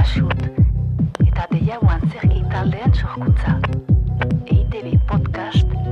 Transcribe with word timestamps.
asut 0.00 0.44
eta 1.26 1.46
deiagoan 1.50 2.04
zergi 2.12 2.42
taldean 2.52 2.94
sorkuntza. 2.94 3.56
EITB 4.46 4.94
podcast 5.10 5.91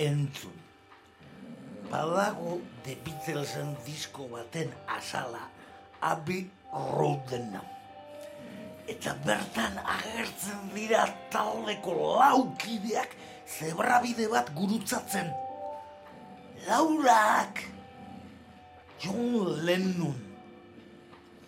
entzun. 0.00 0.56
Badago 1.90 2.60
The 2.84 2.96
Beatlesen 3.04 3.76
disko 3.84 4.28
baten 4.32 4.72
asala, 4.88 5.44
Abbey 6.00 6.48
Roadena. 6.72 7.60
Eta 8.88 9.14
bertan 9.26 9.76
agertzen 9.84 10.70
dira 10.74 11.04
taldeko 11.30 12.16
laukideak 12.18 13.14
zebrabide 13.46 14.28
bat 14.32 14.50
gurutzatzen. 14.56 15.30
Laurak! 16.66 17.62
John 19.00 19.64
Lennon, 19.64 20.18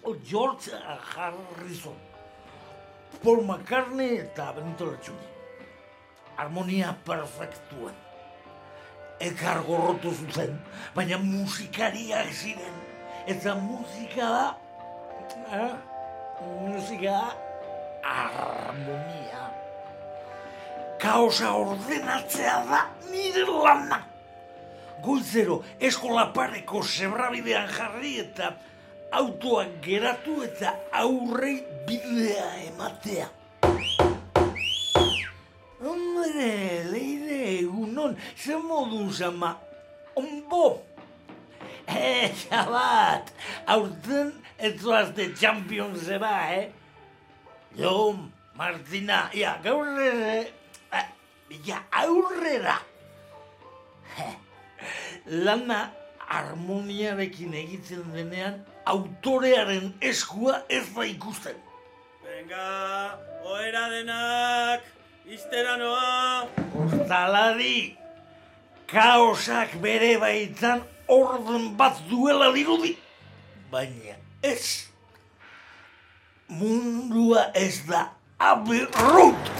o 0.04 0.14
George 0.24 0.72
Harrison, 0.72 1.98
Paul 3.22 3.44
McCartney 3.44 4.22
eta 4.24 4.52
Benito 4.56 4.86
Latxuni. 4.86 5.28
Harmonia 6.36 6.96
perfektuan. 7.04 8.11
Ekar 9.22 9.62
gorrotu 9.62 10.10
zuzen, 10.10 10.56
baina 10.96 11.18
musikariak 11.18 12.32
ziren. 12.34 12.78
Eta 13.30 13.54
musika 13.54 14.28
da, 14.34 14.46
eh? 15.54 15.72
musika 16.66 17.12
da, 17.20 17.52
harmonia. 18.02 19.44
Kaosa 20.98 21.52
ordenatzea 21.54 22.56
da 22.66 22.80
nire 23.10 23.46
lana. 23.46 24.02
Goizero, 25.02 25.62
eskola 25.80 26.28
pareko 26.34 26.82
zebrabidean 26.82 27.68
jarri 27.76 28.18
eta 28.22 28.52
autoak 29.18 29.80
geratu 29.82 30.42
eta 30.46 30.74
aurrei 30.92 31.56
bidea 31.86 32.50
ematea. 32.68 33.28
Hombre, 35.82 36.52
leire 36.92 37.21
egunon, 38.02 38.16
ze 38.36 38.56
modu 38.56 39.24
ama, 39.24 39.58
onbo. 40.14 40.82
Eh, 41.86 42.30
xabat, 42.48 43.32
aurten 43.66 44.32
ez 44.56 44.80
zoazte 44.80 45.32
Championsera, 45.34 46.52
eh? 46.52 46.70
Jo, 47.76 48.16
Martina, 48.56 49.30
ia, 49.34 49.58
gaur 49.62 49.86
ere, 50.00 50.52
eh, 50.92 51.06
ja, 51.64 51.82
aurrera. 51.90 52.78
Lana 55.26 55.90
harmoniarekin 56.28 57.54
egiten 57.54 58.12
denean, 58.14 58.64
autorearen 58.84 59.92
eskua 60.00 60.62
ez 60.68 60.86
da 60.94 61.04
ikusten. 61.04 61.56
Venga, 62.22 63.18
oera 63.44 63.88
denak, 63.90 64.86
iztera 65.26 65.76
noa. 65.76 66.46
Ostalari, 66.84 67.96
kaosak 68.86 69.76
bere 69.82 70.16
baitan 70.20 70.82
orden 71.08 71.72
bat 71.76 72.00
duela 72.10 72.52
dirudi. 72.54 72.96
Baina 73.70 74.16
ez, 74.42 74.88
mundua 76.48 77.50
ez 77.54 77.84
da 77.88 78.08
aberrut. 78.38 79.54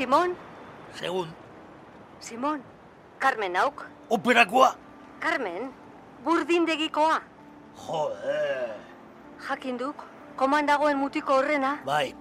Simon, 0.00 0.32
Segun, 0.96 1.28
Simon, 2.20 2.62
Carmen 3.18 3.54
hauk, 3.54 3.84
operakoa? 4.08 4.74
Carmen, 5.20 5.68
burdindegikoa. 6.24 7.18
Joder, 7.76 8.78
Jakin 9.46 9.76
duk, 9.76 10.04
koman 10.40 10.64
dagoen 10.64 10.96
mutiko 10.96 11.34
horrena, 11.36 11.74
bai, 11.84 12.14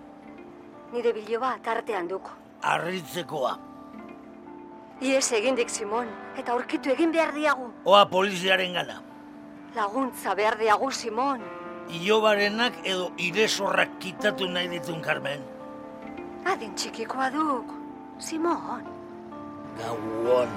nire 0.92 1.14
biloba 1.16 1.54
tartean 1.64 2.10
duk. 2.10 2.28
arritzekoa. 2.62 3.54
Ies 5.00 5.32
egindik, 5.32 5.70
Simon, 5.70 6.10
eta 6.36 6.52
aurkitu 6.52 6.92
egin 6.92 7.14
behar 7.16 7.32
diagu. 7.34 7.70
Oa 7.86 8.02
poliziaren 8.12 8.74
gana. 8.74 8.98
Laguntza 9.76 10.36
behar 10.36 10.58
diagu, 10.60 10.92
Simon. 10.92 11.48
Ilobarenak 11.88 12.74
edo 12.84 13.14
iresorrak 13.18 13.96
kitatu 14.04 14.52
nahi 14.52 14.68
ditun, 14.68 15.00
Carmen. 15.02 15.48
Adin 16.50 16.72
txikikoa 16.74 17.28
duk. 17.30 17.74
Simon, 18.20 18.86
Gauon. 19.78 20.56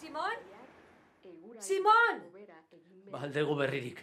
Simon? 0.00 0.36
Simon! 1.58 2.22
Baldego 3.10 3.56
berririk. 3.58 3.98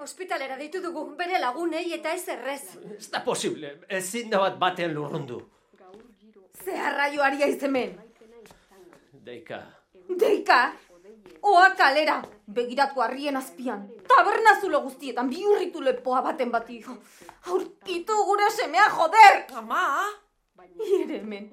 Hospitalera 0.00 0.56
ditu 0.58 0.80
dugu, 0.82 1.04
bere 1.18 1.38
lagunei 1.42 1.84
eta 1.98 2.14
ez 2.16 2.24
errez. 2.34 2.62
Ez 2.96 3.10
da 3.12 3.20
posible, 3.26 3.74
ezin 4.00 4.32
da 4.32 4.40
bat 4.46 4.58
batean 4.58 4.96
lurrundu. 4.96 5.42
Ze 6.64 6.78
arraioaria 6.88 7.46
izemen. 7.52 7.94
Deika, 9.28 9.60
Deika! 10.08 10.60
Oa 11.44 11.70
kalera! 11.76 12.22
Begiratu 12.56 13.00
harrien 13.04 13.36
azpian. 13.36 13.84
Taberna 14.08 14.54
zulo 14.60 14.80
guztietan 14.84 15.28
bihurritu 15.28 15.82
lepoa 15.84 16.22
baten 16.24 16.50
bati. 16.52 16.78
Aurkitu 17.52 18.16
gure 18.28 18.50
semea 18.50 18.88
joder! 18.96 19.44
Ama, 19.60 19.82
Ire 20.84 21.20
hemen. 21.20 21.50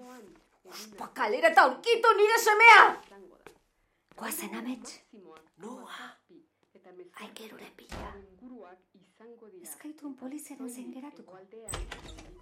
Uspa 0.72 1.08
kalera 1.14 1.52
eta 1.52 1.68
aurkitu 1.68 2.14
nire 2.18 2.40
semea! 2.40 2.84
guazen 4.22 4.56
amets, 4.56 5.00
noa. 5.58 6.10
aikerure 7.22 7.70
pila. 7.78 8.12
Ez 9.62 9.74
gaitun 9.82 10.14
poliziaren 10.16 10.70
zein 10.70 10.94
geratuko. 10.94 11.40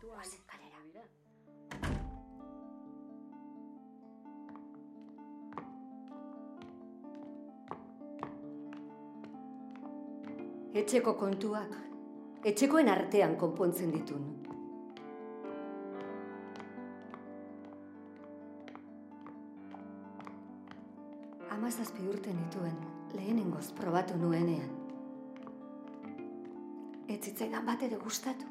Guazen 0.01 0.43
kalera. 0.51 0.79
Etxeko 10.79 11.11
kontuak, 11.19 11.73
etxekoen 12.47 12.87
artean 12.87 13.33
konpontzen 13.41 13.89
ditun. 13.91 14.23
Amazazpi 21.57 22.07
urte 22.07 22.31
nituen 22.31 22.79
lehenengoz 23.11 23.73
probatu 23.81 24.15
nuenean. 24.21 24.71
Ez 27.09 27.19
zitzaidan 27.19 27.67
bat 27.67 27.83
ere 27.83 27.99
gustatu. 27.99 28.47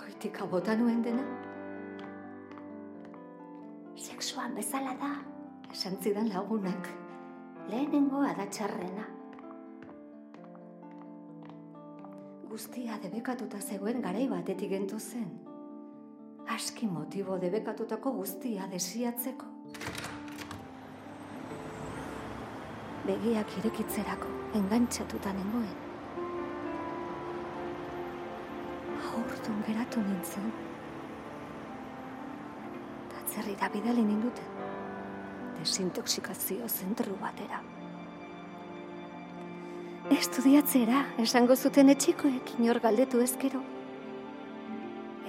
Goitik 0.00 0.40
bota 0.50 0.74
nuen 0.74 1.02
dena. 1.04 1.24
Sexuan 3.94 4.58
bezala 4.58 4.98
da, 4.98 5.16
esan 5.70 6.00
zidan 6.02 6.32
lagunak. 6.34 6.88
Lehenengoa 7.70 8.34
da 8.34 8.50
Guztia 12.54 12.94
debekatuta 13.02 13.58
zegoen 13.58 13.96
garai 13.98 14.28
batetik 14.30 14.68
gentu 14.70 14.98
zen. 15.02 15.30
Aski 16.54 16.86
motibo 16.86 17.34
debekatutako 17.42 18.12
guztia 18.14 18.68
desiatzeko. 18.70 19.48
Begiak 23.08 23.56
irekitzerako 23.58 24.30
engantxatuta 24.60 25.34
nengoen. 25.34 25.74
Aurtun 29.10 29.60
geratu 29.66 30.06
nintzen. 30.06 30.50
Eta 33.02 33.24
atzerrira 33.24 33.74
bidali 33.74 34.06
ninduten. 34.12 34.66
Desintoxikazio 35.58 36.70
zentru 36.70 37.18
batera. 37.18 37.64
Estudiatzera, 40.12 40.98
esango 41.22 41.54
zuten 41.56 41.88
etxikoek 41.88 42.50
inor 42.58 42.76
galdetu 42.84 43.22
ezkero. 43.24 43.62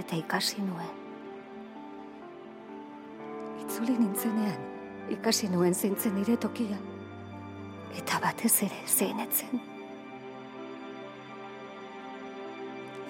Eta 0.02 0.18
ikasi 0.20 0.60
nuen. 0.60 0.90
Itzuli 3.64 3.96
nintzenean, 3.96 4.66
ikasi 5.16 5.48
nuen 5.54 5.74
zintzen 5.74 6.18
nire 6.20 6.36
tokia. 6.36 6.76
Eta 7.96 8.20
batez 8.20 8.52
ere 8.68 8.82
zeinetzen. 8.86 9.64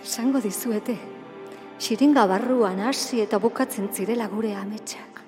Esango 0.05 0.43
dizuete, 0.45 0.99
xiringa 1.81 2.27
barruan 2.29 2.85
hasi 2.85 3.25
eta 3.25 3.41
bukatzen 3.41 3.89
zirela 3.89 4.29
gure 4.29 4.53
ametsak. 4.53 5.23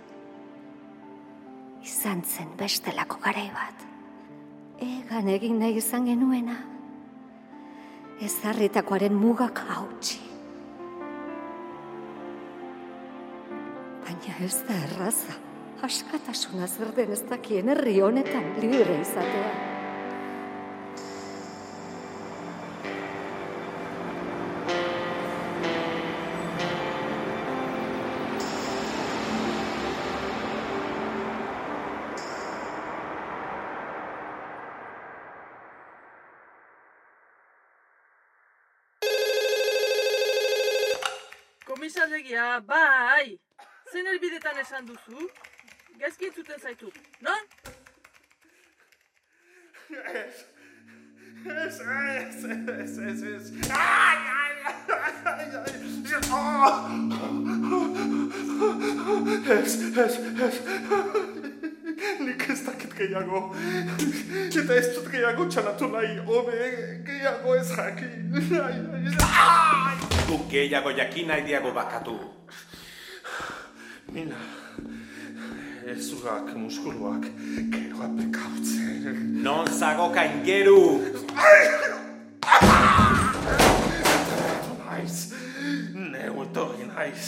Izan 1.81 2.22
zen 2.22 2.54
bestelako 2.62 3.18
garai 3.25 3.50
bat 3.57 3.97
egan 4.82 5.30
egin 5.32 5.60
nahi 5.60 5.78
izan 5.82 6.06
genuena, 6.10 6.58
ezarritakoaren 8.24 9.14
mugak 9.14 9.62
hautsi. 9.70 10.20
Baina 14.04 14.38
ez 14.46 14.56
da 14.68 14.78
erraza, 14.90 15.40
askatasuna 15.86 16.68
zer 16.68 16.94
den 16.98 17.12
ez 17.14 17.24
dakien 17.30 17.70
herri 17.74 18.00
honetan 18.02 18.54
libre 18.62 19.02
izatea. 19.02 19.77
Komisarregia, 42.38 42.62
bai! 42.68 43.39
Zein 43.92 44.06
helbidetan 44.06 44.57
esan 44.62 44.88
duzu? 44.88 45.30
Gaizki 46.00 46.25
entzuten 46.25 46.60
zaitu, 46.60 46.92
non? 47.22 47.39
Ez, 50.06 50.45
ez, 51.45 51.80
ez, 51.81 52.44
ez, 52.69 52.98
ez, 52.98 53.24
ez. 53.24 53.51
Ai, 53.72 54.18
ai, 54.38 54.56
ai, 54.66 55.50
ai. 55.56 55.74
Ah! 56.31 56.92
Ez, 59.57 59.98
ez, 59.98 60.16
ez. 60.42 61.37
Gehiago. 62.98 63.54
Eta 64.48 64.74
ez 64.74 64.88
dut 64.96 65.10
gehiago 65.12 65.46
txalatu 65.46 65.90
nahi, 65.92 66.16
hobe, 66.26 66.58
gehiago 67.06 67.56
ez 67.56 67.68
jakin. 67.70 68.34
Ai, 68.34 68.78
ai, 68.90 69.14
ai. 69.28 69.98
Guk 70.28 70.48
gehiago 70.52 70.94
jakin 70.98 71.30
nahi 71.30 71.46
diago 71.46 71.74
bakatu. 71.76 72.18
Mina, 74.16 74.40
ezurak 75.94 76.56
muskuluak 76.56 77.28
geroa 77.76 78.10
bekautzen. 78.18 79.22
Non 79.44 79.68
zago 79.68 80.10
kaingeru! 80.16 80.82
Naiz, 84.88 85.20
neu 85.94 86.44
etorri 86.48 86.90
naiz, 86.90 87.28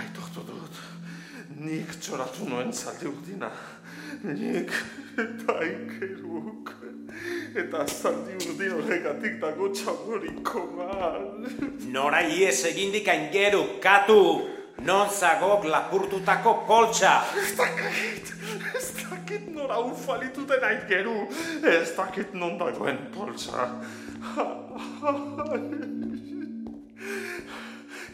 aitortu. 0.00 0.49
Nik 1.60 1.90
txoratu 2.00 2.46
noen 2.48 2.70
zaldi 2.72 3.04
urdina. 3.10 3.50
Nik 4.24 4.70
eta 5.20 5.56
inkeruk. 5.66 6.70
Eta 7.60 7.82
zaldi 7.84 8.38
urdin 8.46 8.72
horregatik 8.78 9.36
dago 9.42 9.68
txamoriko 9.74 10.62
mal. 10.78 11.26
Nora 11.92 12.22
ies 12.24 12.62
egindik 12.70 13.04
kaingeru, 13.10 13.64
katu! 13.84 14.22
Non 14.86 15.10
zagok 15.12 15.66
lapurtutako 15.68 16.54
poltsa! 16.64 17.18
Ez 17.36 17.52
dakit, 17.58 18.32
ez 18.78 18.86
dakit 19.02 19.50
nora 19.52 19.82
ufalituten 19.84 20.64
aingeru. 20.64 21.26
Ez 21.60 21.90
dakit 21.98 22.32
non 22.32 22.56
dagoen 22.62 23.02
poltsa. 23.12 23.68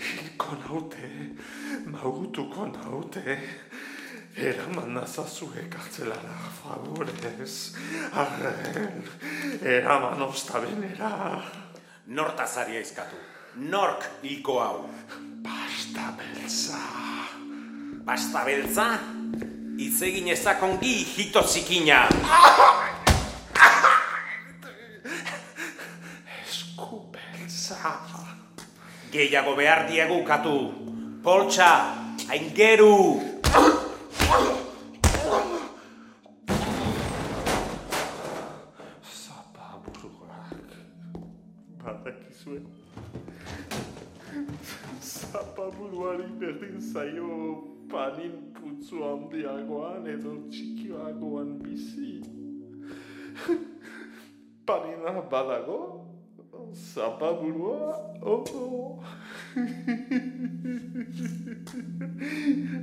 Hilko 0.02 0.58
naute, 0.64 1.12
mautuko 1.96 2.66
naute. 2.66 3.38
Eraman 4.36 4.92
nazazue 4.94 5.64
kartzelara, 5.72 6.34
favorez. 6.60 7.72
Arren, 8.12 9.04
eraman 9.64 10.22
ostabenera. 10.22 11.40
Nortazari 12.06 12.76
aizkatu. 12.76 13.16
Nork 13.56 14.04
hilko 14.22 14.58
hau. 14.60 14.90
Pasta 15.42 16.12
beltza. 16.18 16.82
Pasta 18.04 18.44
beltza? 18.44 18.90
Hitz 19.80 20.02
egin 20.04 20.28
ezakongi 20.28 20.92
hito 21.16 21.42
zikina. 21.42 22.04
Esku 26.44 27.06
beltza. 27.12 27.96
Gehiago 29.12 29.56
behar 29.56 29.88
diegu 29.88 30.20
katu. 30.28 30.58
Poltsa, 31.26 31.90
aingeru! 32.30 33.18
Zapa 39.02 39.82
buruak. 39.82 40.70
Badakizue. 41.82 42.62
Zapa 45.02 45.66
buruari 45.74 46.30
berdin 46.38 46.78
zaio 46.78 47.58
panin 47.90 48.54
putzu 48.54 49.02
handiagoan 49.02 50.06
edo 50.06 50.46
txikioagoan 50.46 51.58
bizi. 51.58 52.22
Panina 54.62 55.26
badago, 55.26 56.06
zapa 56.76 57.32
burua, 57.32 57.96
oh. 58.22 58.98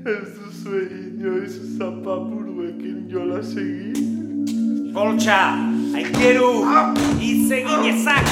Ez 0.05 0.27
duzue 0.37 0.81
inoiz 0.89 1.77
zapa 1.77 2.15
buruekin 2.29 3.09
jolas 3.09 3.53
egin? 3.57 4.93
Poltsa, 4.93 5.39
aingeru! 5.95 6.65
Hitz 7.19 7.51
egin 7.51 7.83
ezak, 7.93 8.25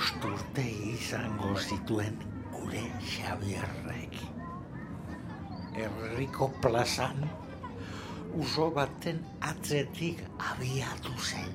Bost 0.00 0.22
urte 0.24 0.62
izango 0.88 1.50
zituen 1.60 2.14
gure 2.54 2.80
Xabierrek. 3.04 4.14
Herriko 5.76 6.46
plazan, 6.64 7.20
uso 8.44 8.70
baten 8.78 9.20
atzetik 9.50 10.22
abiatu 10.52 11.12
zen. 11.20 11.52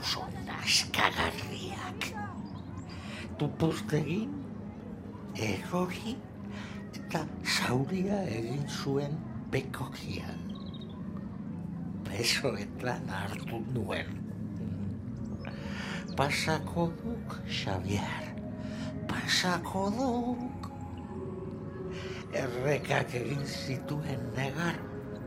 Uso 0.00 0.26
naskagarriak. 0.48 2.10
Tupuztegin, 3.38 4.34
erori 5.52 6.18
eta 6.98 7.26
zauria 7.46 8.24
egin 8.40 8.66
zuen 8.82 9.20
bekokian. 9.54 10.48
Besoetan 12.10 13.14
hartu 13.22 13.62
nuen. 13.76 14.17
Pasako 16.18 16.90
duk, 16.98 17.38
Xavier. 17.46 18.24
Pasako 19.06 19.84
duk. 19.94 20.66
Errekak 22.34 23.14
egin 23.14 23.44
zituen 23.46 24.24
negar 24.34 24.80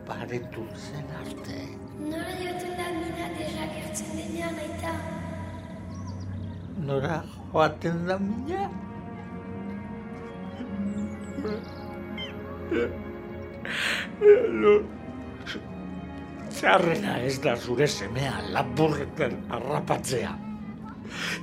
baretu 0.03 0.65
zen 0.75 1.07
arte. 1.21 1.61
Nora 2.09 2.35
joaten 2.41 2.75
da 2.81 2.89
mina 2.97 3.29
desagertzen 3.37 4.11
denean, 4.19 4.59
aita. 4.65 4.93
Nora 6.91 7.23
joaten 7.55 8.03
da 8.11 8.19
mina? 8.27 8.67
Txarrena 16.51 17.19
ez 17.31 17.37
da 17.39 17.55
zure 17.55 17.87
semea 17.87 18.39
lapurreten 18.51 19.45
harrapatzea. 19.47 20.50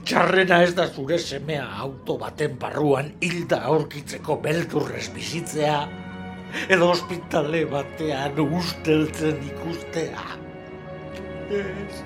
Txarrena 0.04 0.62
ez 0.64 0.74
da 0.76 0.88
zure 0.88 1.18
semea 1.18 1.66
auto 1.84 2.18
baten 2.20 2.56
barruan 2.60 3.12
hilda 3.20 3.60
aurkitzeko 3.72 4.38
beldurrez 4.44 5.08
bizitzea, 5.14 5.78
edo 6.68 6.90
ospitale 6.94 7.64
batean 7.68 8.40
usteltzen 8.46 9.42
ikustea. 9.52 10.26
Ez. 11.58 12.02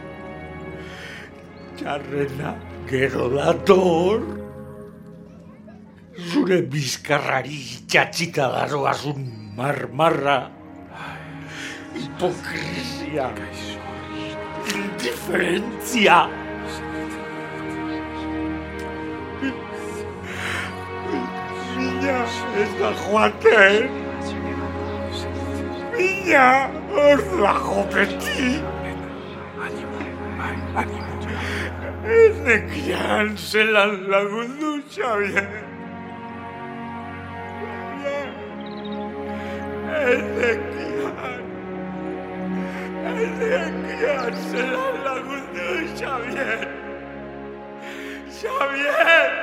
Txarrena 1.79 2.53
Gero 2.91 3.29
dator, 3.31 4.25
zure 6.33 6.59
bizkarrari 6.73 7.61
itxatxita 7.77 8.49
daroazun 8.53 9.23
marmarra, 9.57 10.37
hipokrizia, 11.95 13.31
indiferentzia. 14.75 16.19
Mina 22.03 22.25
ez 22.59 22.71
da 22.81 22.91
joaten. 22.93 23.91
Mina 25.97 26.47
hor 26.91 27.21
dago 27.39 27.85
beti. 27.95 28.49
Ez 32.05 32.37
nekian 32.47 33.37
zelan 33.37 33.95
lagundu, 34.11 34.73
Xavier. 34.91 35.47
Ez 40.01 40.25
nekian. 40.41 41.45
Ez 43.23 43.33
nekian 43.45 44.35
zelan 44.51 44.95
lagundu, 45.07 45.71
Xavier. 45.95 46.69
Xavier! 48.41 49.42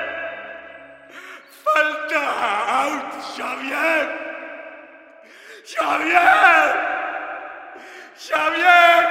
Falta 2.10 2.26
out, 2.26 3.22
Xavier! 3.36 4.02
Xavier! 5.64 6.74
Xavier, 8.18 9.06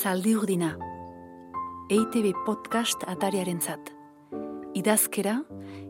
Zaldi 0.00 0.32
urdina. 0.32 0.70
EITB 1.92 2.30
podcast 2.46 3.02
atariarentzat. 3.12 3.90
Idazkera, 4.72 5.34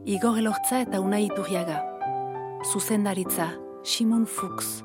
Igor 0.05 0.40
Elortza 0.40 0.81
eta 0.83 0.99
Unai 0.99 1.29
Iturriaga. 1.29 1.76
Zuzendaritza, 2.73 3.52
Simon 3.85 4.26
Fuchs. 4.26 4.83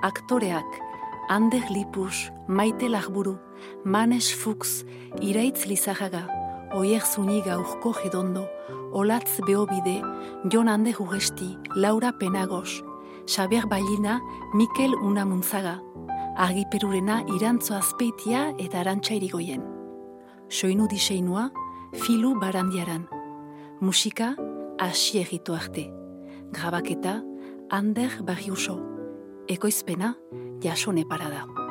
Aktoreak, 0.00 0.80
Ander 1.28 1.66
Lipus, 1.68 2.30
Maite 2.48 2.88
Lagburu, 2.88 3.36
Manes 3.84 4.32
Fuchs, 4.32 4.86
Iraitz 5.20 5.66
Lizajaga, 5.66 6.24
Oier 6.72 7.04
Zuniga 7.04 7.58
Urko 7.58 7.92
Gedondo, 7.92 8.48
Olatz 8.92 9.42
Beobide, 9.44 10.00
Jon 10.50 10.68
Ander 10.68 11.02
Uresti, 11.02 11.58
Laura 11.76 12.12
Penagos, 12.12 12.82
Xabier 13.26 13.66
Bailina, 13.68 14.22
Mikel 14.54 14.94
Unamuntzaga, 14.94 15.82
argiperurena 16.36 17.22
irantzo 17.36 17.74
azpeitia 17.76 18.52
eta 18.58 18.80
arantxa 18.80 19.14
irigoien. 19.14 19.62
Soinu 20.48 20.88
diseinua, 20.90 21.50
filu 21.94 22.34
barandiaran. 22.40 23.08
Musika, 23.80 24.34
hasi 24.78 25.20
egitu 25.22 25.54
arte. 25.54 25.90
Grabaketa, 26.52 27.22
Ander 27.70 28.22
Barriuso. 28.22 28.80
Ekoizpena, 29.48 30.16
jasone 30.62 31.04
parada. 31.06 31.63